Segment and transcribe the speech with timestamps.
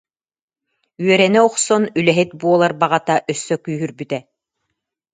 [1.03, 4.19] Үөрэнэ охсон үлэһит буолар баҕата өссө күүһүрбүтэ